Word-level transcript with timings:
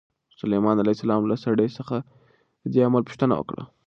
سلیمان 0.41 0.75
علیه 0.79 0.95
السلام 0.97 1.23
له 1.31 1.35
سړي 1.45 1.67
څخه 1.77 1.97
د 2.63 2.65
دې 2.73 2.81
عمل 2.87 3.03
پوښتنه 3.07 3.33
وکړه. 3.37 3.63